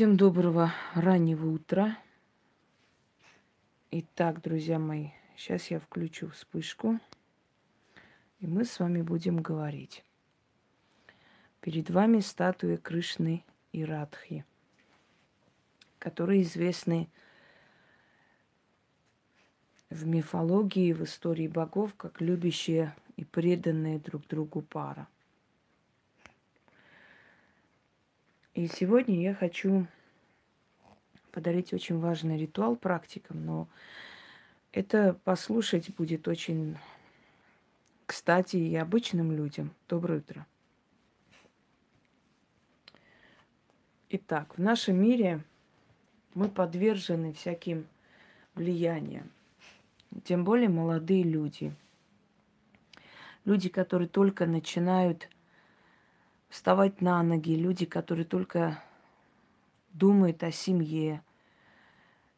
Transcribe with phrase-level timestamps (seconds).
[0.00, 1.98] Всем доброго раннего утра.
[3.90, 6.98] Итак, друзья мои, сейчас я включу вспышку,
[8.38, 10.02] и мы с вами будем говорить.
[11.60, 14.46] Перед вами статуя Кришны и Радхи,
[15.98, 17.06] которые известны
[19.90, 25.06] в мифологии, в истории богов, как любящие и преданные друг другу пара–
[28.54, 29.86] И сегодня я хочу
[31.30, 33.68] подарить очень важный ритуал практикам, но
[34.72, 36.76] это послушать будет очень
[38.06, 39.72] кстати и обычным людям.
[39.88, 40.46] Доброе утро.
[44.08, 45.44] Итак, в нашем мире
[46.34, 47.86] мы подвержены всяким
[48.56, 49.30] влияниям.
[50.24, 51.72] Тем более молодые люди.
[53.44, 55.28] Люди, которые только начинают
[56.50, 58.82] вставать на ноги, люди, которые только
[59.92, 61.22] думают о семье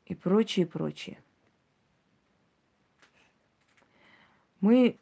[0.06, 1.18] и прочее, прочее.
[4.60, 4.96] Мы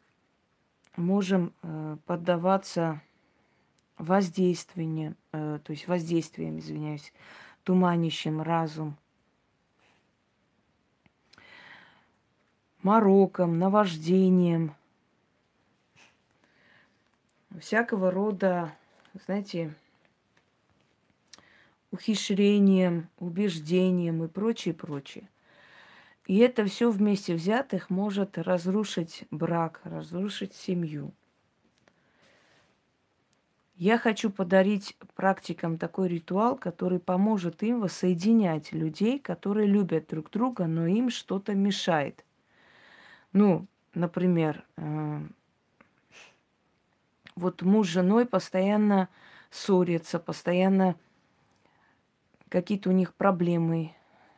[0.95, 3.01] можем э, поддаваться
[3.97, 7.13] воздействию, э, то есть воздействием, извиняюсь,
[7.63, 8.97] туманящим разум,
[12.81, 14.73] мороком, наваждением,
[17.59, 18.75] всякого рода
[19.13, 19.73] знаете,
[21.91, 25.27] ухищрением, убеждением и прочее, прочее.
[26.27, 31.11] И это все вместе взятых может разрушить брак, разрушить семью.
[33.75, 40.67] Я хочу подарить практикам такой ритуал, который поможет им воссоединять людей, которые любят друг друга,
[40.67, 42.23] но им что-то мешает.
[43.33, 45.21] Ну, например, э,
[47.35, 49.09] вот муж с женой постоянно
[49.49, 50.95] ссорятся, постоянно
[52.49, 53.93] какие-то у них проблемы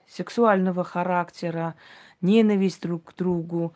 [0.07, 1.75] сексуального характера,
[2.21, 3.73] ненависть друг к другу,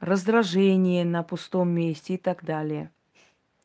[0.00, 2.90] раздражение на пустом месте и так далее.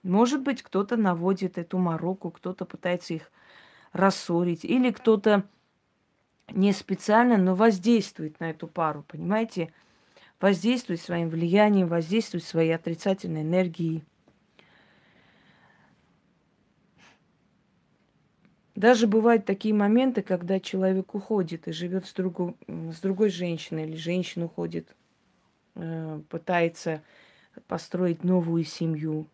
[0.03, 3.31] Может быть, кто-то наводит эту мороку, кто-то пытается их
[3.93, 5.43] рассорить, или кто-то
[6.51, 9.71] не специально, но воздействует на эту пару, понимаете?
[10.41, 14.03] Воздействует своим влиянием, воздействует своей отрицательной энергией.
[18.75, 23.95] Даже бывают такие моменты, когда человек уходит и живет с, другу, с другой женщиной, или
[23.95, 24.95] женщина уходит,
[25.75, 27.03] э, пытается
[27.67, 29.27] построить новую семью.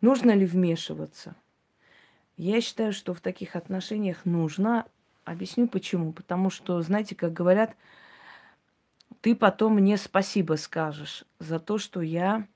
[0.00, 1.36] Нужно ли вмешиваться?
[2.36, 4.86] Я считаю, что в таких отношениях нужно.
[5.24, 6.12] Объясню почему.
[6.12, 7.76] Потому что, знаете, как говорят,
[9.20, 12.48] ты потом мне спасибо скажешь за то, что я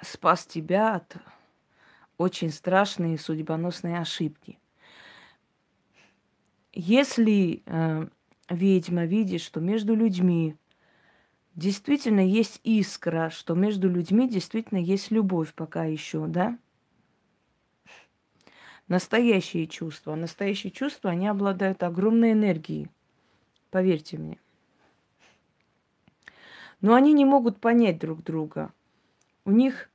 [0.00, 1.16] спас тебя от
[2.18, 4.58] очень страшные судьбоносные ошибки.
[6.72, 8.08] Если э,
[8.48, 10.56] ведьма видит, что между людьми
[11.54, 16.58] действительно есть искра, что между людьми действительно есть любовь пока еще, да?
[18.88, 20.14] Настоящие чувства.
[20.14, 22.88] Настоящие чувства, они обладают огромной энергией.
[23.70, 24.38] Поверьте мне.
[26.80, 28.72] Но они не могут понять друг друга.
[29.46, 29.88] У них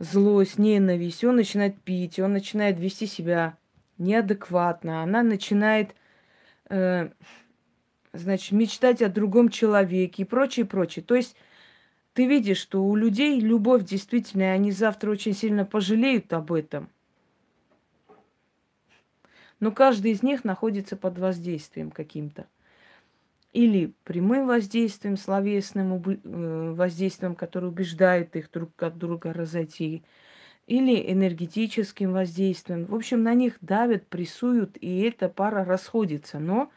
[0.00, 3.56] злость, ненависть, он начинает пить, он начинает вести себя
[3.98, 5.94] неадекватно, она начинает,
[6.70, 7.10] э,
[8.14, 11.04] значит, мечтать о другом человеке и прочее, прочее.
[11.04, 11.36] То есть
[12.14, 16.88] ты видишь, что у людей любовь действительно, они завтра очень сильно пожалеют об этом.
[19.60, 22.46] Но каждый из них находится под воздействием каким-то
[23.52, 30.04] или прямым воздействием, словесным э, воздействием, которое убеждает их друг от друга разойти,
[30.66, 32.84] или энергетическим воздействием.
[32.84, 36.38] В общем, на них давят, прессуют, и эта пара расходится.
[36.38, 36.70] Но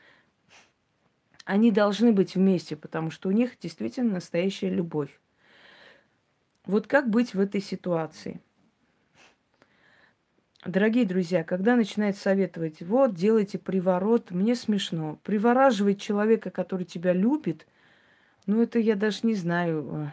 [1.45, 5.19] они должны быть вместе, потому что у них действительно настоящая любовь.
[6.66, 8.41] Вот как быть в этой ситуации?
[10.66, 15.20] Дорогие друзья, когда начинает советовать, вот, делайте приворот, мне смешно.
[15.23, 17.67] Привораживать человека, который тебя любит,
[18.46, 19.85] ну, это я даже не знаю.
[19.91, 20.08] Э.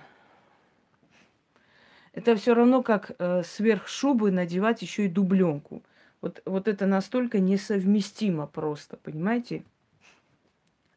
[2.15, 5.85] Это все равно, как э, сверх шубы надевать еще и дубленку.
[6.21, 9.63] Вот, вот это настолько несовместимо просто, понимаете?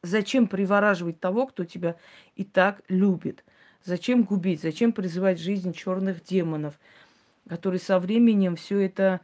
[0.01, 1.95] Зачем привораживать того, кто тебя
[2.35, 3.43] и так любит?
[3.83, 4.63] Зачем губить?
[4.63, 6.79] Зачем призывать жизнь черных демонов,
[7.47, 9.21] которые со временем все это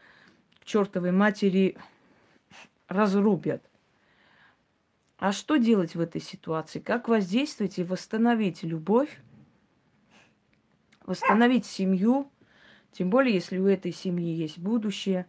[0.66, 1.78] чертовой матери
[2.88, 3.64] разрубят.
[5.18, 6.80] А что делать в этой ситуации?
[6.80, 9.20] Как воздействовать и восстановить любовь,
[11.06, 12.32] восстановить семью,
[12.92, 15.26] тем более, если у этой семьи есть будущее,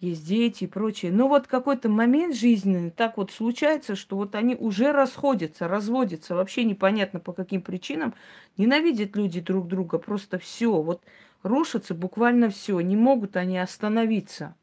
[0.00, 1.12] есть дети и прочее.
[1.12, 6.64] Но вот какой-то момент жизненный так вот случается, что вот они уже расходятся, разводятся, вообще
[6.64, 8.14] непонятно по каким причинам.
[8.56, 10.80] Ненавидят люди друг друга, просто все.
[10.80, 11.02] Вот
[11.42, 12.80] рушится буквально все.
[12.80, 14.54] Не могут они остановиться.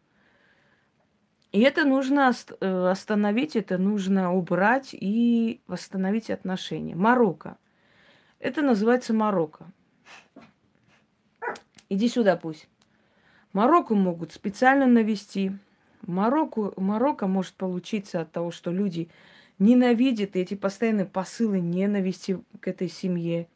[1.51, 6.95] И это нужно э, остановить, это нужно убрать и восстановить отношения.
[6.95, 7.57] Марокко.
[8.39, 9.65] Это называется Марокко.
[11.87, 12.67] Иди сюда пусть.
[13.53, 15.53] Марокко могут специально навести.
[16.01, 19.09] Марокко, Марокко может получиться от того, что люди
[19.57, 23.47] ненавидят эти постоянные посылы ненависти к этой семье.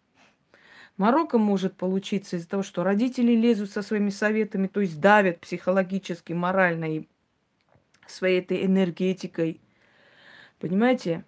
[1.00, 6.34] Марокко может получиться из-за того, что родители лезут со своими советами, то есть давят психологически,
[6.34, 7.08] морально и
[8.06, 9.62] своей этой энергетикой.
[10.60, 11.24] Понимаете?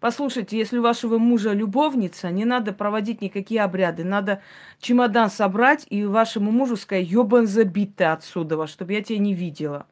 [0.00, 4.04] Послушайте, если у вашего мужа любовница, не надо проводить никакие обряды.
[4.04, 4.42] Надо
[4.80, 9.86] чемодан собрать и вашему мужу сказать, ёбан забит отсюда, чтобы я тебя не видела.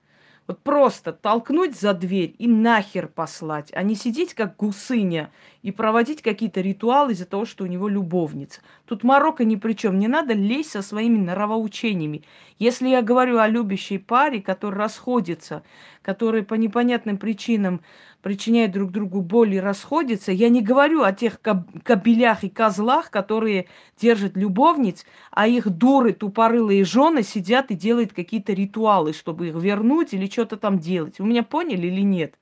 [0.47, 5.33] Вот просто толкнуть за дверь и нахер послать, а не сидеть как гусыня
[5.63, 8.61] и проводить какие-то ритуалы из-за того, что у него любовница.
[8.85, 9.99] Тут Марокко ни при чем.
[9.99, 12.23] Не надо лезть со своими нравоучениями.
[12.61, 15.65] Если я говорю о любящей паре, которые расходятся,
[16.03, 17.81] которые по непонятным причинам
[18.27, 23.67] причиняют друг другу боль и расходятся, я не говорю о тех кобелях и козлах, которые
[23.97, 30.13] держат любовниц, а их дуры, тупорылые жены сидят и делают какие-то ритуалы, чтобы их вернуть
[30.13, 31.21] или что-то там делать.
[31.21, 32.35] Вы меня поняли или нет?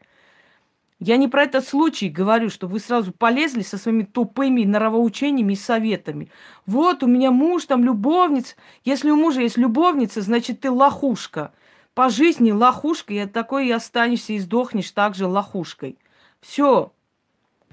[1.00, 5.56] Я не про этот случай говорю, что вы сразу полезли со своими тупыми норовоучениями и
[5.56, 6.30] советами.
[6.64, 8.54] Вот у меня муж, там любовница.
[8.86, 11.52] Если у мужа есть любовница, значит ты лохушка.
[11.94, 15.96] По жизни лохушка, и такой и останешься и сдохнешь также лохушкой.
[16.40, 16.92] Все,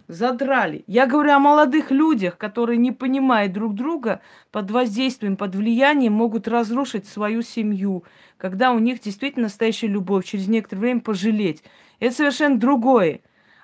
[0.08, 0.84] задрали.
[0.88, 4.22] Я говорю о молодых людях, которые, не понимая друг друга,
[4.52, 8.04] под воздействием, под влиянием могут разрушить свою семью,
[8.38, 11.64] когда у них действительно настоящая любовь, через некоторое время пожалеть.
[12.00, 13.22] Это совершенно другое.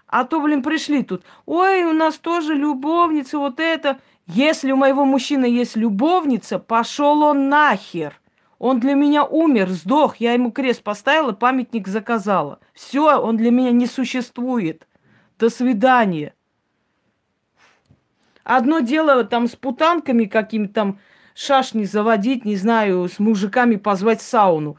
[0.08, 1.24] А то, блин, пришли тут.
[1.46, 4.00] Ой, у нас тоже любовница, вот это.
[4.26, 8.20] Если у моего мужчины есть любовница, пошел он нахер.
[8.60, 12.60] Он для меня умер, сдох, я ему крест поставила, памятник заказала.
[12.74, 14.88] Все, он для меня не существует.
[15.38, 16.34] До свидания.
[18.44, 21.00] Одно дело там с путанками какими-то там
[21.36, 24.78] шашни заводить, не знаю, с мужиками позвать в сауну.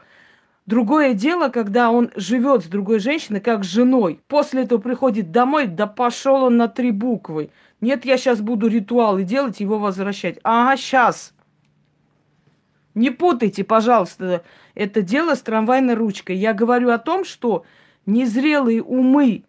[0.65, 4.19] Другое дело, когда он живет с другой женщиной, как с женой.
[4.27, 7.51] После этого приходит домой, да пошел он на три буквы.
[7.79, 10.37] Нет, я сейчас буду ритуалы делать, его возвращать.
[10.43, 11.33] Ага, сейчас.
[12.99, 14.43] Не путайте, пожалуйста,
[14.75, 16.35] это дело с трамвайной ручкой.
[16.35, 17.65] Я говорю о том, что
[18.05, 19.43] незрелые умы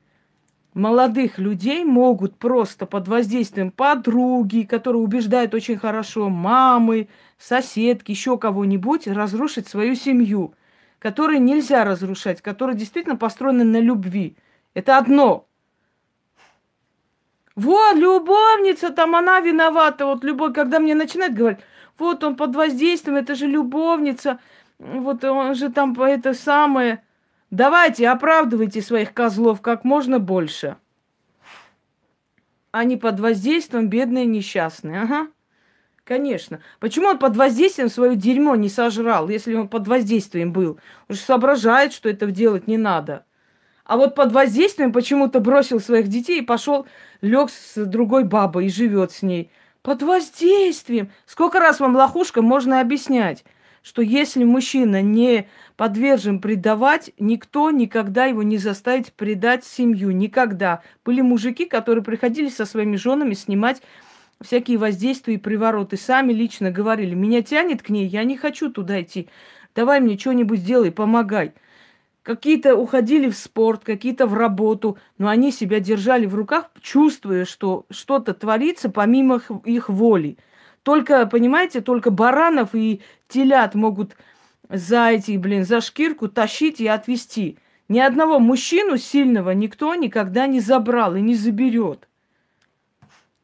[0.73, 7.08] молодых людей могут просто под воздействием подруги, которые убеждают очень хорошо, мамы,
[7.38, 10.55] соседки, еще кого-нибудь, разрушить свою семью–
[11.00, 14.37] которые нельзя разрушать, которые действительно построены на любви.
[14.75, 15.47] Это одно.
[17.56, 20.06] Вот, любовница, там она виновата.
[20.06, 21.61] Вот любовь, когда мне начинает говорить,
[22.00, 24.41] вот он под воздействием, это же любовница,
[24.79, 27.02] вот он же там это самое.
[27.50, 30.76] Давайте, оправдывайте своих козлов как можно больше.
[32.73, 35.02] Они под воздействием бедные несчастные.
[35.02, 35.29] Ага.
[36.05, 36.61] Конечно.
[36.79, 40.79] Почему он под воздействием свое дерьмо не сожрал, если он под воздействием был?
[41.08, 43.25] Он же соображает, что это делать не надо.
[43.85, 46.87] А вот под воздействием почему-то бросил своих детей и пошел,
[47.21, 49.50] лег с другой бабой и живет с ней.
[49.82, 51.10] Под воздействием.
[51.25, 53.44] Сколько раз вам, лохушка, можно объяснять,
[53.82, 60.10] что если мужчина не подвержен предавать, никто никогда его не заставит предать семью.
[60.10, 60.82] Никогда.
[61.02, 63.80] Были мужики, которые приходили со своими женами снимать
[64.42, 65.96] всякие воздействия и привороты.
[65.96, 69.30] Сами лично говорили, меня тянет к ней, я не хочу туда идти.
[69.75, 71.54] Давай мне что-нибудь сделай, помогай.
[72.23, 77.87] Какие-то уходили в спорт, какие-то в работу, но они себя держали в руках, чувствуя, что
[77.91, 80.37] что-то творится помимо их, воли.
[80.83, 84.17] Только, понимаете, только баранов и телят могут
[84.69, 87.59] за эти, блин, за шкирку тащить и отвести.
[87.89, 92.07] Ни одного мужчину сильного никто никогда не забрал и не заберет.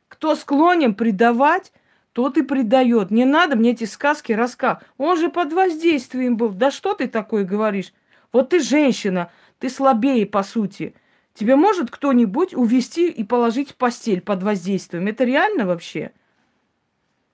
[0.08, 1.72] Кто склонен предавать,
[2.12, 3.10] тот и предает.
[3.10, 4.86] Не надо мне эти сказки рассказывать.
[4.98, 6.50] Он же под воздействием был.
[6.50, 7.92] Да что ты такое говоришь?
[8.36, 10.94] Вот ты женщина, ты слабее, по сути.
[11.32, 15.06] Тебе может кто-нибудь увести и положить в постель под воздействием?
[15.06, 16.12] Это реально вообще?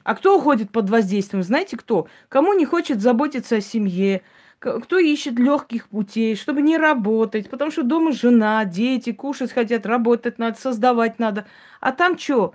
[0.04, 1.42] А кто уходит под воздействием?
[1.42, 2.06] Знаете кто?
[2.28, 4.22] Кому не хочет заботиться о семье,
[4.60, 10.38] кто ищет легких путей, чтобы не работать, потому что дома жена, дети, кушать хотят, работать
[10.38, 11.48] надо, создавать надо.
[11.80, 12.54] А там что?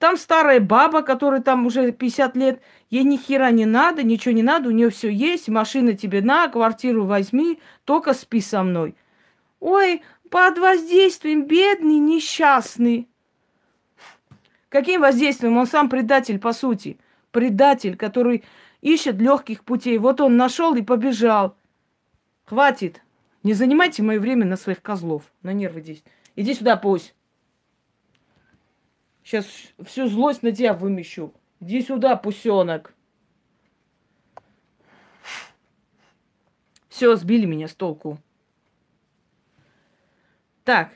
[0.00, 4.42] Там старая баба, которая там уже 50 лет, ей ни хера не надо, ничего не
[4.42, 8.96] надо, у нее все есть, машина тебе на, квартиру возьми, только спи со мной.
[9.60, 13.10] Ой, под воздействием бедный, несчастный.
[14.70, 15.58] Каким воздействием?
[15.58, 16.98] Он сам предатель, по сути.
[17.30, 18.42] Предатель, который
[18.80, 19.98] ищет легких путей.
[19.98, 21.58] Вот он нашел и побежал.
[22.46, 23.02] Хватит.
[23.42, 25.24] Не занимайте мое время на своих козлов.
[25.42, 26.02] На нервы здесь.
[26.36, 27.14] Иди сюда, пусть.
[29.22, 29.46] Сейчас
[29.84, 31.32] всю злость на тебя вымещу.
[31.60, 32.94] Иди сюда, пусенок.
[36.88, 38.18] Все, сбили меня с толку.
[40.64, 40.90] Так.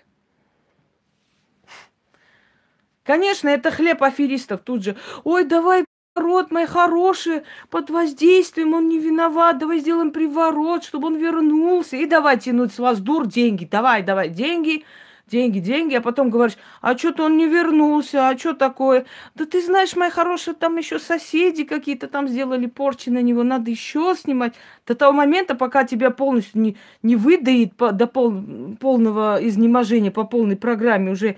[3.02, 4.96] Конечно, это хлеб аферистов тут же.
[5.24, 11.16] Ой, давай Рот мой хороший, под воздействием он не виноват, давай сделаем приворот, чтобы он
[11.16, 11.96] вернулся.
[11.96, 14.84] И давай тянуть с вас дур деньги, давай, давай, деньги,
[15.26, 19.06] деньги, деньги, а потом говоришь, а что-то он не вернулся, а что такое?
[19.34, 23.70] Да ты знаешь, моя хорошая, там еще соседи какие-то там сделали порчи на него, надо
[23.70, 24.54] еще снимать.
[24.86, 28.34] До того момента, пока тебя полностью не, не выдает по, до пол,
[28.80, 31.36] полного изнеможения по полной программе, уже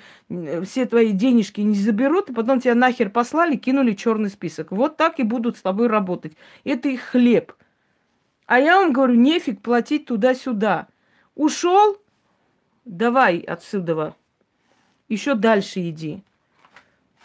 [0.64, 4.72] все твои денежки не заберут, и потом тебя нахер послали, кинули черный список.
[4.72, 6.36] Вот так и будут с тобой работать.
[6.64, 7.52] Это их хлеб.
[8.46, 10.86] А я вам говорю, нефиг платить туда-сюда.
[11.34, 11.98] Ушел,
[12.86, 14.14] давай отсюда,
[15.08, 16.22] еще дальше иди.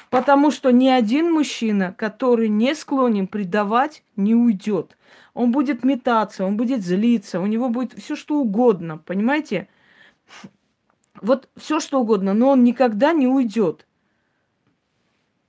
[0.10, 4.98] Потому что ни один мужчина, который не склонен предавать, не уйдет.
[5.34, 9.70] Он будет метаться, он будет злиться, у него будет все что угодно, понимаете?
[11.22, 13.86] Вот все что угодно, но он никогда не уйдет.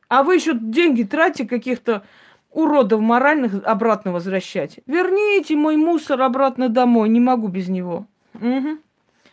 [0.09, 2.05] А вы еще деньги тратите каких-то
[2.51, 4.79] уродов моральных обратно возвращать.
[4.87, 8.07] Верните мой мусор обратно домой, не могу без него.
[8.35, 8.79] Угу.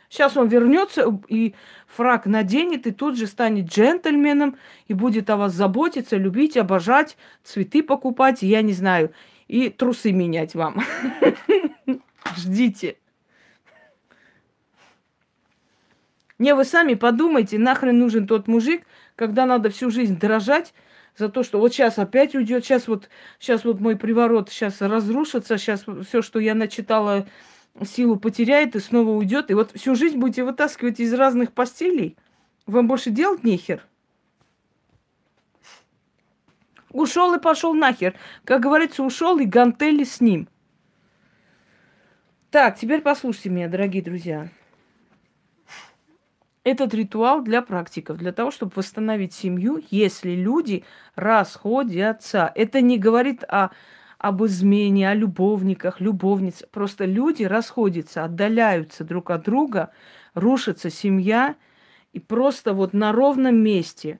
[0.10, 1.54] Сейчас он вернется и
[1.86, 7.84] фраг наденет, и тут же станет джентльменом, и будет о вас заботиться, любить, обожать, цветы
[7.84, 9.14] покупать, я не знаю,
[9.48, 10.82] и трусы менять вам.
[12.38, 12.98] Ждите.
[16.40, 18.84] Не, вы сами подумайте, нахрен нужен тот мужик,
[19.16, 20.74] когда надо всю жизнь дрожать
[21.18, 25.58] за то, что вот сейчас опять уйдет, сейчас вот, сейчас вот мой приворот сейчас разрушится,
[25.58, 27.28] сейчас все, что я начитала
[27.86, 29.52] силу потеряет и снова уйдет.
[29.52, 32.18] И вот всю жизнь будете вытаскивать из разных постелей.
[32.66, 33.86] Вам больше делать нехер.
[36.92, 38.16] Ушел и пошел нахер.
[38.44, 40.48] Как говорится, ушел и гантели с ним.
[42.52, 44.50] Так, теперь послушайте меня, дорогие друзья.
[46.64, 50.84] Этот ритуал для практиков, для того, чтобы восстановить семью, если люди
[51.16, 52.52] расходятся.
[52.54, 53.70] Это не говорит о
[54.20, 56.64] об измене, о любовниках, любовниц.
[56.72, 59.92] Просто люди расходятся, отдаляются друг от друга,
[60.36, 61.56] рушится семья,
[62.12, 64.20] и просто вот на ровном месте.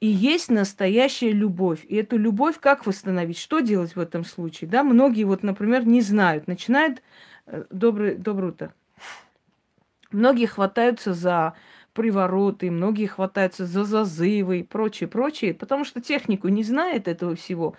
[0.00, 1.84] И есть настоящая любовь.
[1.84, 3.38] И эту любовь как восстановить?
[3.38, 4.70] Что делать в этом случае?
[4.70, 6.46] Да, многие вот, например, не знают.
[6.46, 7.02] Начинают...
[7.46, 8.74] Э, добрый, доброе утро.
[10.10, 11.54] Многие хватаются за
[11.92, 17.74] привороты, многие хватаются за зазывы и прочее, прочее, потому что технику не знает этого всего.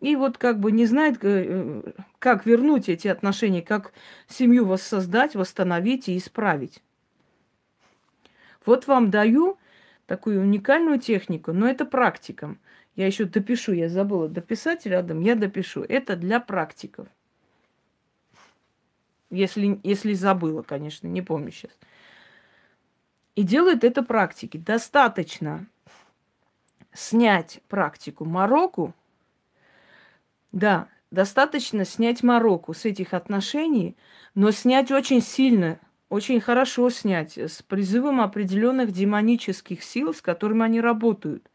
[0.00, 1.82] И вот как бы не знает, э,
[2.18, 3.92] как вернуть эти отношения, как
[4.28, 6.82] семью воссоздать, восстановить и исправить.
[8.64, 9.58] Вот вам даю
[10.06, 12.58] такую уникальную технику, но это практикам.
[12.96, 15.82] Я еще допишу, я забыла дописать рядом, я допишу.
[15.82, 17.08] Это для практиков.
[19.30, 21.72] Если, если забыла, конечно, не помню сейчас.
[23.36, 24.56] И делают это практики.
[24.56, 25.66] Достаточно
[26.92, 28.92] снять практику Марокко,
[30.52, 33.96] да, достаточно снять мороку с этих отношений,
[34.34, 35.78] но снять очень сильно,
[36.08, 41.50] очень хорошо снять, с призывом определенных демонических сил, с которыми они работают.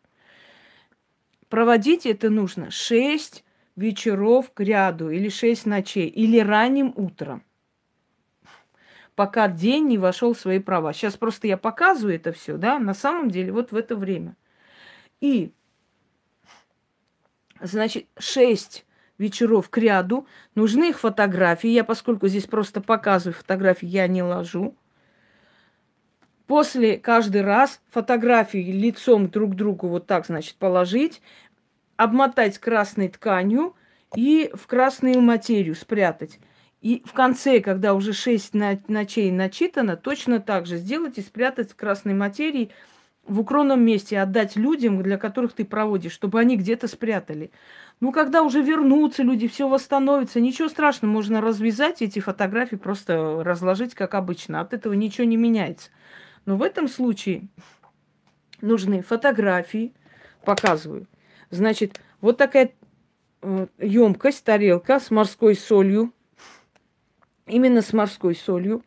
[1.50, 3.43] Проводить это нужно 6
[3.75, 7.43] вечеров к ряду, или 6 ночей, или ранним утром,
[9.15, 10.93] пока день не вошел в свои права.
[10.93, 14.35] Сейчас просто я показываю это все, да, на самом деле вот в это время.
[15.21, 15.53] И
[17.62, 18.86] Значит, шесть
[19.17, 20.27] вечеров к ряду.
[20.55, 21.69] Нужны их фотографии.
[21.69, 24.75] Я, поскольку здесь просто показываю фотографии, я не ложу.
[26.48, 31.22] После каждый раз фотографии лицом друг к другу вот так, значит, положить,
[31.95, 33.75] обмотать красной тканью
[34.15, 36.39] и в красную материю спрятать.
[36.81, 41.75] И в конце, когда уже шесть ночей начитано, точно так же сделать и спрятать в
[41.75, 42.72] красной материи–
[43.25, 47.51] в укромном месте отдать людям, для которых ты проводишь, чтобы они где-то спрятали.
[47.99, 53.95] Ну, когда уже вернутся люди, все восстановится, ничего страшного, можно развязать эти фотографии, просто разложить,
[53.95, 54.59] как обычно.
[54.59, 55.89] От этого ничего не меняется.
[56.45, 57.47] Но в этом случае
[58.61, 59.93] нужны фотографии,
[60.43, 61.07] показываю.
[61.49, 62.73] Значит, вот такая
[63.41, 66.11] э, емкость, тарелка с морской солью.
[67.45, 68.83] Именно с морской солью.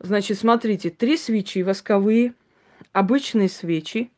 [0.00, 2.34] Значит, смотрите, три свечи восковые,
[2.92, 4.10] обычные свечи,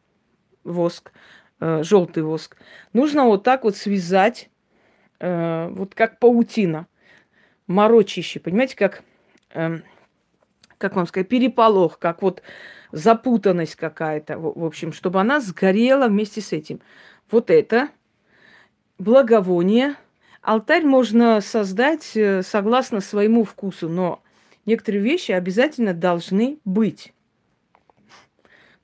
[0.65, 1.12] воск,
[1.61, 2.57] э, желтый воск.
[2.93, 4.50] Нужно вот так вот связать,
[5.19, 6.87] э, вот как паутина,
[7.67, 9.03] морочище, понимаете, как,
[9.55, 9.81] э,
[10.79, 12.43] как вам сказать, переполох, как вот
[12.93, 16.81] запутанность какая-то, в, в общем, чтобы она сгорела вместе с этим.
[17.31, 17.91] Вот это
[18.99, 19.95] благовоние.
[20.43, 24.23] Алтарь можно создать э, согласно своему вкусу, но
[24.67, 27.12] некоторые вещи обязательно должны быть.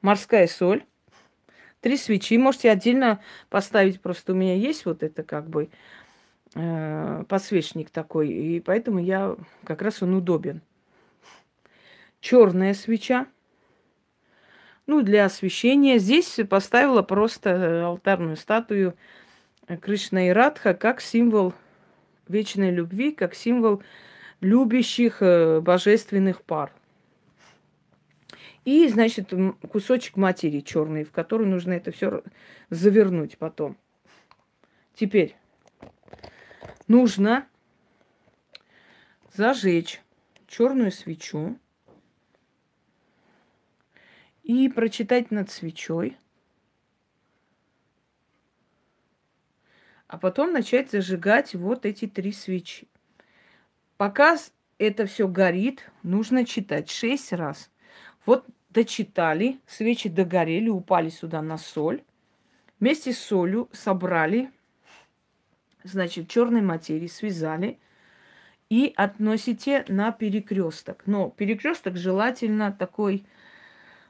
[0.07, 0.85] Морская соль,
[1.81, 2.39] три свечи.
[2.39, 5.69] Можете отдельно поставить, просто у меня есть вот это как бы
[6.55, 9.35] э, подсвечник такой, и поэтому я
[9.65, 10.61] как раз он удобен.
[12.21, 13.27] Черная свеча,
[14.87, 15.99] ну, для освещения.
[15.99, 18.95] Здесь поставила просто алтарную статую
[19.83, 21.53] Кришна и Радха как символ
[22.29, 23.83] вечной любви, как символ
[24.41, 26.71] любящих э, божественных пар.
[28.67, 29.33] И, значит,
[29.71, 32.25] кусочек материи черный, в который нужно это все
[32.69, 33.77] завернуть потом.
[34.93, 35.37] Теперь
[36.89, 37.47] нужно
[39.33, 40.03] зажечь
[40.49, 41.57] черную свечу
[44.43, 46.17] и прочитать над свечой,
[50.09, 52.89] а потом начать зажигать вот эти три свечи.
[53.97, 54.37] Пока
[54.79, 57.71] это все горит, нужно читать шесть раз.
[58.27, 62.03] Вот дочитали, свечи догорели, упали сюда на соль.
[62.81, 64.51] Вместе с солью собрали,
[65.85, 67.79] значит, черной материи связали
[68.69, 71.05] и относите на перекресток.
[71.07, 73.25] Но перекресток желательно такой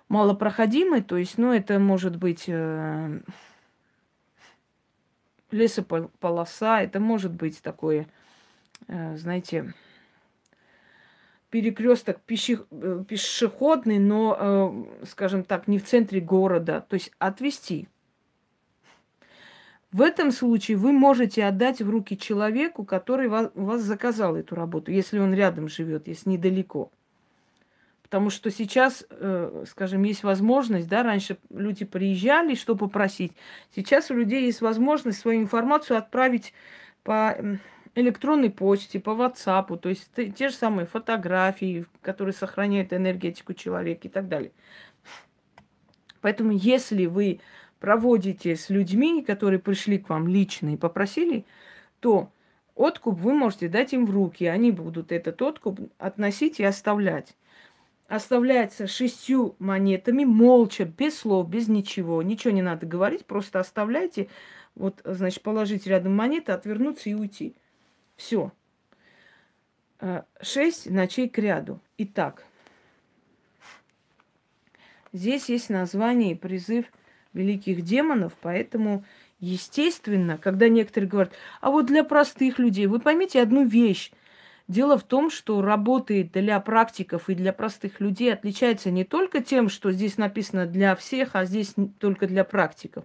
[0.08, 3.20] малопроходимый, то есть, ну, это может быть э,
[5.50, 8.06] лесополоса, это может быть такое,
[8.88, 9.74] э, знаете,
[11.56, 14.36] перекресток э, пешеходный, но,
[15.00, 17.88] э, скажем так, не в центре города, то есть отвести.
[19.90, 24.92] В этом случае вы можете отдать в руки человеку, который вас, вас заказал эту работу,
[24.92, 26.90] если он рядом живет, если недалеко.
[28.02, 33.32] Потому что сейчас, э, скажем, есть возможность, да, раньше люди приезжали, что попросить.
[33.74, 36.52] Сейчас у людей есть возможность свою информацию отправить
[37.02, 37.34] по
[37.96, 44.10] электронной почте, по WhatsApp, то есть те же самые фотографии, которые сохраняют энергетику человека и
[44.10, 44.52] так далее.
[46.20, 47.40] Поэтому если вы
[47.80, 51.44] проводите с людьми, которые пришли к вам лично и попросили,
[52.00, 52.30] то
[52.74, 54.44] откуп вы можете дать им в руки.
[54.44, 57.34] Они будут этот откуп относить и оставлять.
[58.08, 62.22] Оставляется шестью монетами, молча, без слов, без ничего.
[62.22, 64.28] Ничего не надо говорить, просто оставляйте.
[64.74, 67.56] Вот, значит, положить рядом монеты, отвернуться и уйти.
[68.16, 68.52] Все.
[70.00, 71.80] Э, шесть ночей к ряду.
[71.98, 72.44] Итак,
[75.12, 76.86] здесь есть название и призыв
[77.32, 79.04] великих демонов, поэтому,
[79.40, 84.10] естественно, когда некоторые говорят, а вот для простых людей, вы поймите одну вещь.
[84.68, 89.68] Дело в том, что работы для практиков и для простых людей отличается не только тем,
[89.68, 93.04] что здесь написано для всех, а здесь только для практиков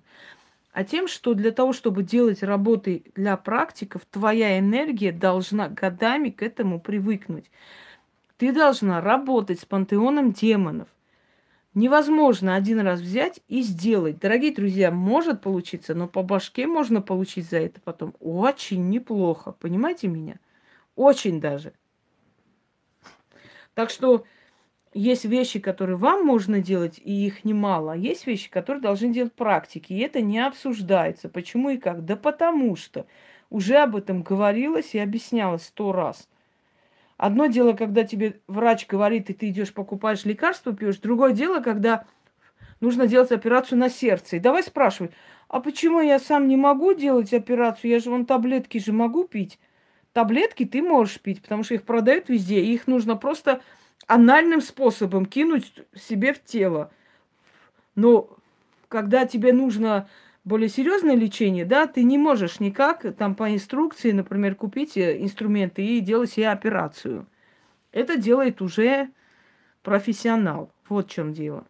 [0.74, 6.42] а тем, что для того, чтобы делать работы для практиков, твоя энергия должна годами к
[6.42, 7.52] этому привыкнуть.
[8.38, 10.88] Ты должна работать с пантеоном демонов.
[11.74, 14.20] Невозможно один раз взять и сделать.
[14.20, 19.54] Дорогие друзья, может получиться, но по башке можно получить за это потом очень неплохо.
[19.54, 20.40] Понимаете меня?
[20.96, 21.74] Очень даже.
[23.74, 24.26] Так что
[24.94, 27.94] есть вещи, которые вам можно делать, и их немало.
[27.94, 29.94] А есть вещи, которые должны делать практики.
[29.94, 31.30] И это не обсуждается.
[31.30, 32.04] Почему и как?
[32.04, 33.06] Да потому что
[33.50, 36.28] уже об этом говорилось и объяснялось сто раз.
[37.18, 40.98] Одно дело, когда тебе врач говорит, и ты идешь покупаешь лекарство, пьешь.
[40.98, 42.06] Другое дело, когда
[42.80, 44.38] нужно делать операцию на сердце.
[44.38, 45.12] И давай спрашивай,
[45.48, 47.92] а почему я сам не могу делать операцию?
[47.92, 49.60] Я же вон таблетки же могу пить.
[50.14, 52.60] Таблетки ты можешь пить, потому что их продают везде.
[52.60, 53.62] И их нужно просто
[54.08, 56.92] анальным способом кинуть себе в тело.
[57.96, 58.30] Но
[58.88, 60.10] когда тебе нужно
[60.44, 65.86] более серьезное лечение, да, ты не можешь никак там по инструкции, например, купить э, инструменты
[65.86, 67.28] и делать себе операцию.
[67.92, 69.10] Это делает уже
[69.84, 70.72] профессионал.
[70.90, 71.66] Вот в чем дело.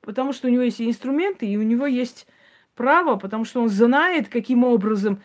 [0.00, 2.26] Потому что у него есть инструменты, и у него есть
[2.74, 5.22] право, потому что он знает, каким образом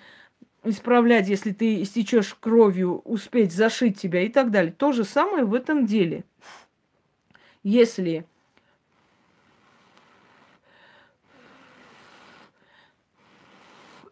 [0.64, 4.72] исправлять, если ты истечешь кровью, успеть зашить тебя и так далее.
[4.72, 6.24] То же самое в этом деле.
[7.64, 8.26] Если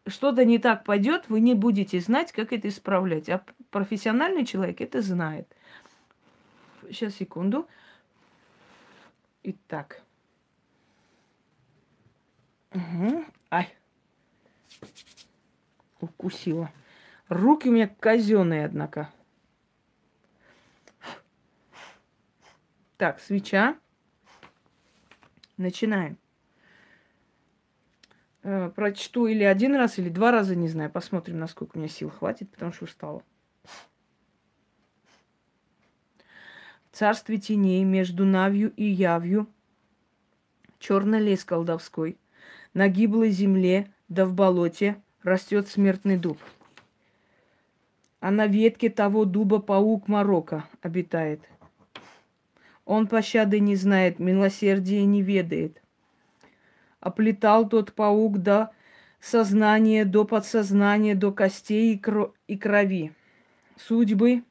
[0.06, 3.30] что-то не так пойдет, вы не будете знать, как это исправлять.
[3.30, 5.48] А профессиональный человек это знает.
[6.90, 7.68] Сейчас, секунду.
[9.44, 10.02] Итак.
[12.74, 13.26] Угу.
[13.52, 13.74] Ай.
[16.00, 16.72] Укусила.
[17.28, 19.12] Руки у меня казенные, однако.
[22.98, 23.78] Так, свеча.
[25.58, 26.18] Начинаем.
[28.44, 30.90] Э, прочту или один раз, или два раза, не знаю.
[30.90, 33.24] Посмотрим, насколько у меня сил хватит, потому что устала.
[36.92, 39.48] В царстве теней между Навью и Явью
[40.80, 42.18] черный лес колдовской.
[42.74, 46.38] На гиблой земле, да в болоте растет смертный дуб.
[48.20, 51.42] А на ветке того дуба паук Марокко обитает.
[52.86, 55.82] Он пощады не знает, милосердия не ведает–
[57.00, 58.72] оплетал тот паук до
[59.20, 63.14] сознания, до подсознания, до костей и, кро- и крови.
[63.78, 64.44] Судьбы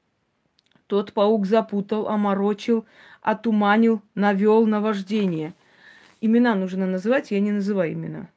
[0.87, 2.87] тот паук запутал, оморочил,
[3.20, 5.52] отуманил, навел на вождение.
[6.20, 8.29] Имена нужно называть, я не называю имена.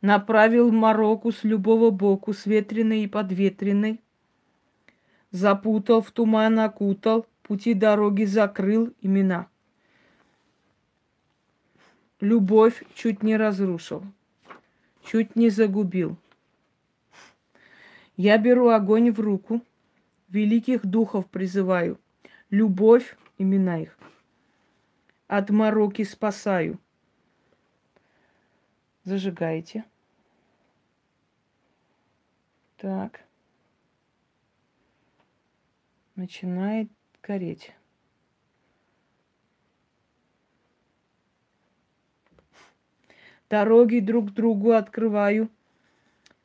[0.00, 4.00] Направил мороку с любого боку, с ветреной и подветренной.
[5.30, 9.48] Запутал, в туман окутал, пути дороги закрыл имена–
[12.20, 14.04] любовь чуть не разрушил,
[15.04, 16.16] чуть не загубил.
[18.16, 19.62] Я беру огонь в руку,
[20.28, 22.00] великих духов призываю,
[22.50, 23.96] любовь, имена их,
[25.28, 26.78] от мороки спасаю.
[29.08, 29.86] Зажигайте.
[32.76, 33.24] Так.
[36.14, 36.90] Начинает
[37.22, 37.72] гореть.
[43.48, 45.48] Дороги друг другу открываю.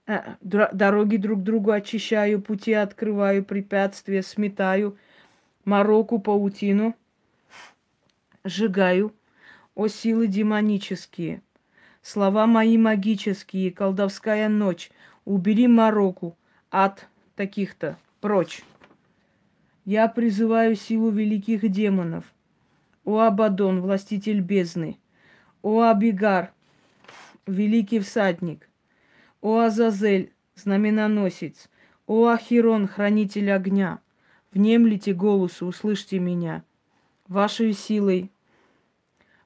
[0.07, 4.97] А, дороги друг другу очищаю, пути открываю, препятствия сметаю,
[5.65, 6.95] мороку, паутину
[8.45, 9.13] сжигаю.
[9.75, 11.41] О силы демонические,
[12.03, 14.91] слова мои магические, колдовская ночь,
[15.25, 16.37] убери мороку
[16.69, 18.61] от таких-то, прочь.
[19.85, 22.25] Я призываю силу великих демонов.
[23.05, 24.97] О Абадон, властитель бездны.
[25.61, 26.53] О Абигар,
[27.47, 28.69] великий всадник,
[29.41, 31.69] о Азазель, знаменоносец,
[32.05, 33.99] о Ахирон, хранитель огня,
[34.53, 36.63] внемлите голосу, услышьте меня.
[37.27, 38.32] Вашей силой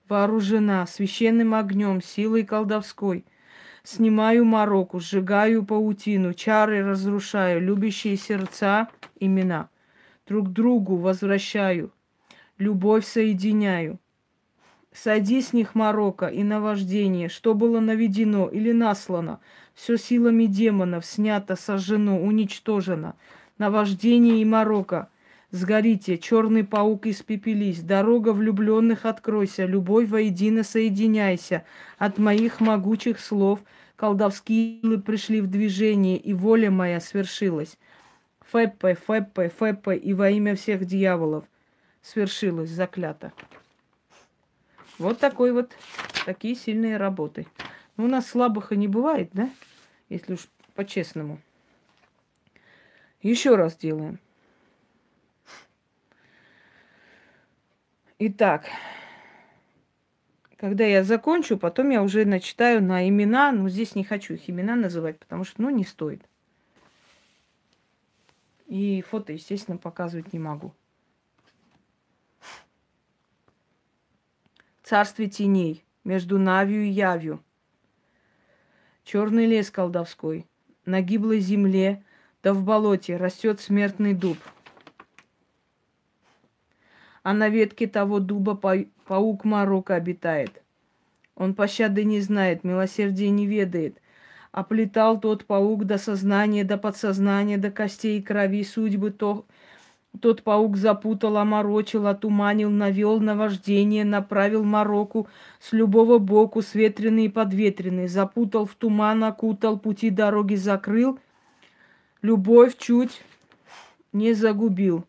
[0.10, 3.26] вооружена, священным огнем, силой колдовской.
[3.84, 8.90] Снимаю мороку, сжигаю паутину, чары разрушаю, любящие сердца
[9.20, 9.70] имена.
[10.28, 11.92] Друг другу возвращаю,
[12.58, 14.00] любовь соединяю.
[14.92, 19.40] Сойди с них морока и наваждение, что было наведено или наслано,
[19.76, 23.16] все силами демонов снято, сожжено, уничтожено.
[23.60, 25.10] Наваждение и морока.
[25.52, 31.64] Сгорите, черный паук испепелись, дорога влюбленных откройся, любовь воедино соединяйся.
[31.98, 33.62] От моих могучих слов
[33.96, 37.78] колдовские силы пришли в движение, и воля моя свершилась.
[38.52, 41.46] Феппе, Феппе, Феппе, и во имя всех дьяволов
[42.02, 43.32] свершилось, заклято.
[44.98, 45.72] Вот такой вот,
[46.26, 47.48] такие сильные работы.
[47.96, 49.50] Ну, у нас слабых и не бывает, да?
[50.10, 51.40] Если уж по-честному.
[53.22, 54.20] Еще раз делаем.
[58.20, 58.66] Итак,
[60.58, 63.52] когда я закончу, потом я уже начитаю на имена.
[63.52, 66.24] Но здесь не хочу их имена называть, потому что, ну, не стоит.
[68.66, 70.74] И фото, естественно, показывать не могу.
[74.88, 77.44] царстве теней, между Навью и Явью.
[79.04, 80.48] Черный лес колдовской,
[80.86, 82.04] на гиблой земле,
[82.42, 84.38] да в болоте растет смертный дуб.
[87.28, 88.56] А на ветке того дуба
[89.06, 90.64] паук Марокко обитает.
[91.36, 94.02] Он пощады не знает, милосердия не ведает.
[94.54, 99.46] Оплетал тот паук до сознания, до подсознания, до костей и крови судьбы то,
[100.22, 105.28] тот паук запутал, оморочил, отуманил, навел на вождение, направил мороку
[105.60, 111.20] с любого боку, с ветреный и подветренный, запутал в туман, окутал, пути дороги закрыл,
[112.22, 113.22] любовь чуть
[114.14, 115.04] не загубил.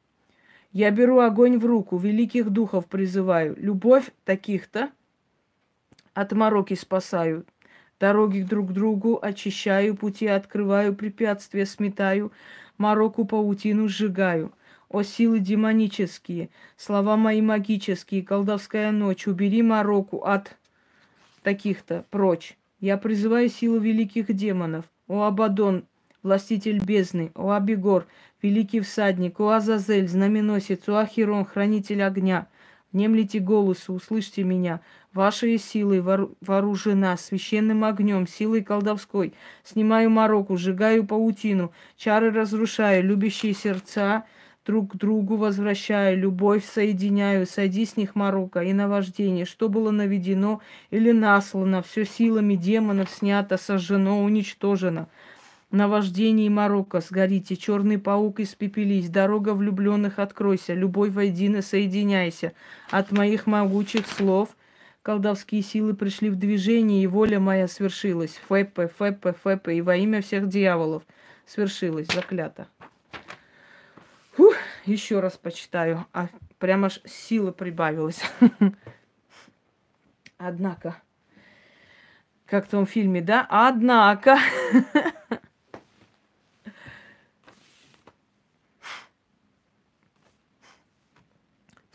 [0.73, 4.91] Я беру огонь в руку, великих духов призываю, любовь таких-то
[6.13, 7.47] от мороки спасаю,
[7.99, 12.33] дороги друг к другу очищаю, пути открываю, препятствия сметаю,
[12.77, 14.53] мороку паутину сжигаю.
[14.91, 20.57] О силы демонические, слова мои магические, колдовская ночь, убери мороку от
[21.43, 22.57] таких-то прочь.
[22.81, 24.87] Я призываю силу великих демонов.
[25.07, 25.85] О Абадон,
[26.23, 28.07] властитель бездны, о Абигор,
[28.43, 32.49] великий всадник, о Азазель, знаменосец, о Ахирон, хранитель огня.
[32.93, 34.81] Внемлите голосу, услышьте меня.
[35.13, 39.35] Вашей силой вооружена, священным огнем, силой колдовской.
[39.63, 44.25] Снимаю мороку, сжигаю паутину, чары разрушаю, любящие сердца
[44.69, 50.61] друг к другу возвращаю, любовь соединяю, сойди с них морока и наваждение, что было наведено
[50.91, 55.09] или наслано, все силами демонов снято, сожжено, уничтожено.
[55.71, 62.55] Наваждение Марокко, сгорите, черный паук испепелись, дорога влюбленных откройся, любовь воедино соединяйся.
[62.91, 64.57] От моих могучих слов
[65.03, 68.41] колдовские силы пришли в движение, и воля моя свершилась.
[68.49, 71.03] Фэппе, фэппе, фэппе, и во имя всех дьяволов
[71.45, 72.69] свершилась, заклято.
[74.33, 74.55] Фух,
[74.87, 76.29] еще раз почитаю, а
[76.59, 78.23] прямо аж сила прибавилась.
[80.39, 80.97] Однако,
[82.47, 83.47] как в том фильме, да?
[83.51, 84.39] Однако.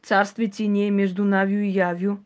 [0.03, 2.23] царстве теней между Навью и Явью,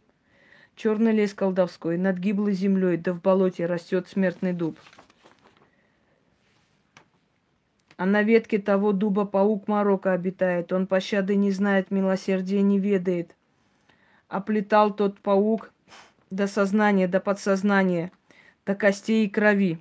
[0.75, 4.77] черный лес колдовской, над гиблой землей, да в болоте растет смертный дуб.
[7.95, 10.71] А на ветке того дуба паук Марокко обитает.
[10.71, 13.35] Он пощады не знает, милосердия не ведает.
[14.27, 15.71] Оплетал тот паук
[16.29, 18.11] до сознания, до подсознания,
[18.67, 19.79] до костей и крови.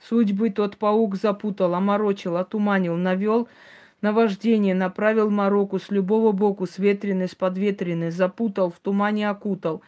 [0.00, 3.48] Судьбы тот паук запутал, оморочил, отуманил, навел
[4.02, 9.80] на вождение, направил Марокко с любого боку, с ветреной, с подветреной, запутал, в тумане окутал.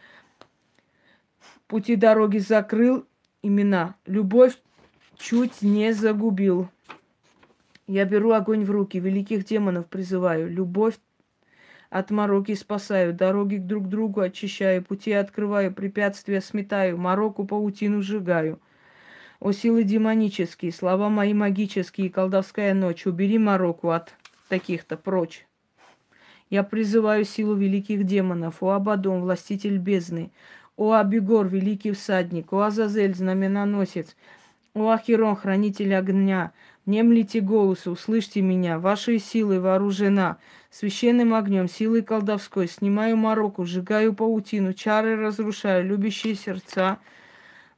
[1.67, 3.05] Пути дороги закрыл,
[3.43, 3.95] имена.
[4.05, 4.57] Любовь
[5.17, 6.69] чуть не загубил.
[7.87, 10.49] Я беру огонь в руки, великих демонов призываю.
[10.49, 10.95] Любовь
[11.89, 18.59] от мороки спасаю, дороги друг к другу очищаю, пути открываю, препятствия сметаю, мороку паутину сжигаю.
[19.39, 24.13] О силы демонические, слова мои магические, колдовская ночь, убери мороку от
[24.47, 25.45] таких-то прочь.
[26.49, 30.31] Я призываю силу великих демонов, о Абадон, властитель бездны,
[30.77, 34.15] о Абигор, великий всадник, о Азазель, знаменоносец,
[34.73, 36.51] о Ахирон, хранитель огня,
[36.85, 40.37] Немлите голосу, услышьте меня, вашей силой вооружена,
[40.69, 46.99] священным огнем, силой колдовской, снимаю мороку, сжигаю паутину, чары разрушаю, любящие сердца—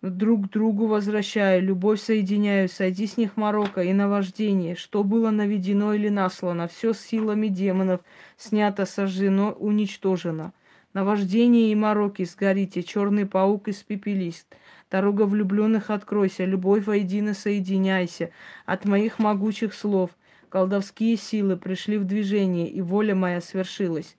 [0.01, 6.09] друг другу возвращаю, любовь соединяю, сойди с них морока и наваждение, что было наведено или
[6.09, 8.01] наслано, все с силами демонов,
[8.37, 10.53] снято, сожжено, уничтожено.
[10.93, 14.45] Наваждение и мороки сгорите, черный паук испепелись.
[14.89, 18.31] Дорога влюбленных откройся, любовь воедино соединяйся.
[18.65, 20.11] От моих могучих слов
[20.49, 24.15] колдовские силы пришли в движение, и воля моя свершилась.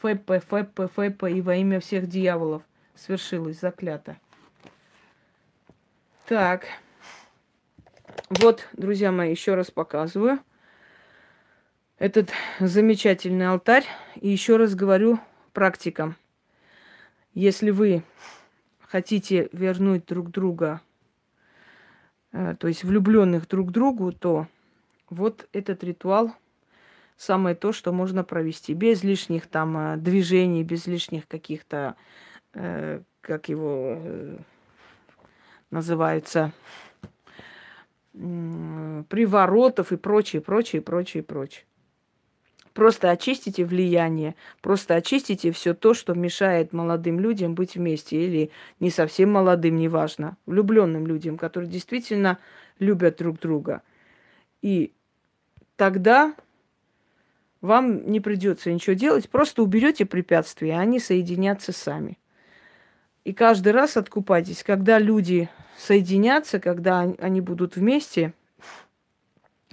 [0.00, 2.62] Фэппе, фэппе, фэппе, и во имя всех дьяволов
[2.94, 4.16] свершилась, заклято.
[6.28, 6.66] Так.
[8.28, 10.40] Вот, друзья мои, еще раз показываю
[11.98, 12.28] этот
[12.60, 13.86] замечательный алтарь.
[14.16, 15.20] И еще раз говорю
[15.54, 16.16] практикам.
[17.32, 18.02] Если вы
[18.80, 20.82] хотите вернуть друг друга,
[22.32, 24.48] э, то есть влюбленных друг другу, то
[25.08, 26.34] вот этот ритуал
[27.16, 28.74] самое то, что можно провести.
[28.74, 31.96] Без лишних там э, движений, без лишних каких-то,
[32.52, 33.98] э, как его,
[35.70, 36.52] называется,
[38.12, 41.64] приворотов и прочее, прочее, прочее, прочее.
[42.74, 48.90] Просто очистите влияние, просто очистите все то, что мешает молодым людям быть вместе, или не
[48.90, 52.38] совсем молодым, неважно, влюбленным людям, которые действительно
[52.78, 53.82] любят друг друга.
[54.62, 54.92] И
[55.74, 56.36] тогда
[57.60, 62.16] вам не придется ничего делать, просто уберете препятствия, а они соединятся сами.
[63.28, 68.32] И каждый раз откупайтесь, когда люди соединятся, когда они будут вместе,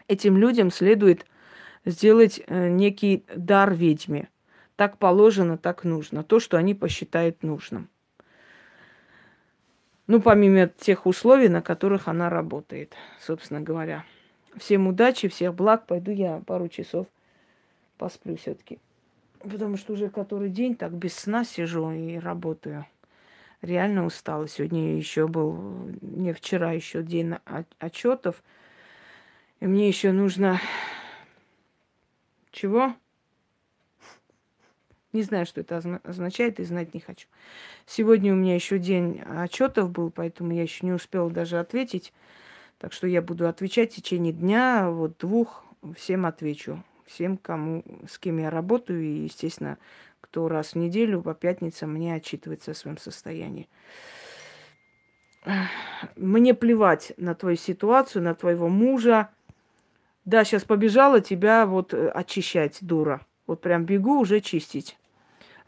[0.10, 1.26] этим людям следует
[1.86, 4.28] сделать э, некий дар ведьме.
[4.76, 6.22] Так положено, так нужно.
[6.22, 7.88] То, что они посчитают нужным.
[10.08, 14.04] Ну, помимо тех условий, на которых она работает, собственно говоря.
[14.58, 15.86] Всем удачи, всех благ.
[15.88, 17.08] Пойду я пару часов
[17.98, 18.80] посплю все-таки.
[19.40, 22.86] Потому что уже который день так без сна сижу и работаю
[23.62, 24.48] реально устала.
[24.48, 27.36] Сегодня еще был, не вчера еще день
[27.80, 28.44] отчетов.
[29.60, 30.60] И мне еще нужно...
[32.52, 32.96] Чего?
[35.12, 37.28] Не знаю, что это означает, и знать не хочу.
[37.86, 42.14] Сегодня у меня еще день отчетов был, поэтому я еще не успела даже ответить.
[42.80, 45.64] Так что я буду отвечать в течение дня, вот двух,
[45.96, 46.84] всем отвечу.
[47.06, 49.78] Всем, кому, с кем я работаю, и, естественно,
[50.36, 53.70] кто раз в неделю по пятницам мне отчитывается о своем состоянии.
[56.18, 59.30] Мне плевать на твою ситуацию, на твоего мужа.
[60.26, 63.26] Да, сейчас побежала тебя вот э, очищать, дура.
[63.48, 64.98] Вот прям бегу уже чистить.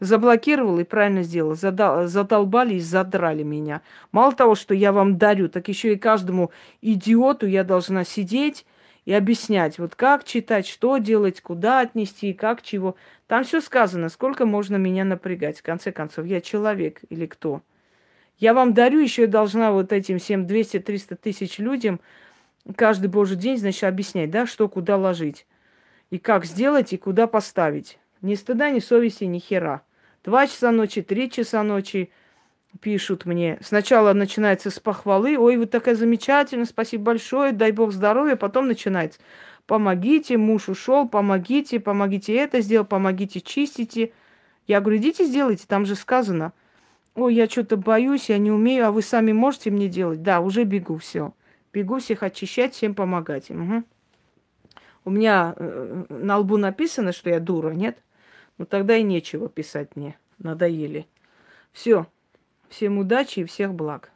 [0.00, 1.54] Заблокировал и правильно сделал.
[1.54, 3.80] Задал, задолбали и задрали меня.
[4.12, 6.50] Мало того, что я вам дарю, так еще и каждому
[6.82, 8.66] идиоту я должна сидеть
[9.08, 12.94] и объяснять, вот как читать, что делать, куда отнести, как чего.
[13.26, 15.60] Там все сказано, сколько можно меня напрягать.
[15.60, 17.62] В конце концов, я человек или кто?
[18.36, 22.00] Я вам дарю, еще и должна вот этим всем 200-300 тысяч людям
[22.76, 25.46] каждый божий день, значит, объяснять, да, что куда ложить.
[26.10, 27.98] И как сделать, и куда поставить.
[28.20, 29.80] Ни стыда, ни совести, ни хера.
[30.22, 32.10] Два часа ночи, три часа ночи
[32.80, 33.58] пишут мне.
[33.60, 35.38] Сначала начинается с похвалы.
[35.38, 38.36] Ой, вы такая замечательная, спасибо большое, дай бог здоровья.
[38.36, 39.20] Потом начинается.
[39.66, 44.12] Помогите, муж ушел, помогите, помогите это сделать, помогите, чистите.
[44.66, 46.52] Я говорю, идите сделайте, там же сказано–
[47.18, 50.22] Ой, я что-то боюсь, я не умею, а вы сами можете мне делать?
[50.22, 51.34] Да, уже бегу, все.
[51.72, 53.50] Бегу всех очищать, всем помогать.
[53.50, 53.82] Угу.
[55.04, 57.98] У меня э, на лбу написано, что я дура, нет?
[58.56, 60.16] Ну тогда и нечего писать мне.
[60.38, 61.08] Надоели.
[61.72, 62.06] Все.
[62.68, 64.12] Всем удачи и всех благ.